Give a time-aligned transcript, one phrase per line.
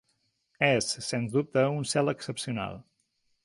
[0.67, 2.85] És, sens dubte, un cel excepcional.